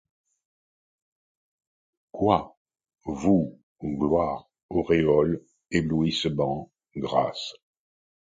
Quoi! 2.11 2.55
vous, 3.05 3.61
gloire, 3.83 4.49
auréole, 4.71 5.45
éblouissement, 5.69 6.71
grâce 6.95 7.53